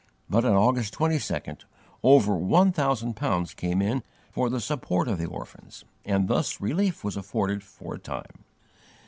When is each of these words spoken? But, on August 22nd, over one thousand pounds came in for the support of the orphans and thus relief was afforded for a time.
But, 0.27 0.45
on 0.45 0.55
August 0.55 0.95
22nd, 0.95 1.65
over 2.01 2.35
one 2.35 2.71
thousand 2.71 3.15
pounds 3.15 3.53
came 3.53 3.83
in 3.83 4.01
for 4.31 4.49
the 4.49 4.59
support 4.59 5.07
of 5.07 5.19
the 5.19 5.27
orphans 5.27 5.85
and 6.03 6.27
thus 6.27 6.59
relief 6.59 7.03
was 7.03 7.15
afforded 7.15 7.61
for 7.63 7.93
a 7.93 7.99
time. 7.99 8.43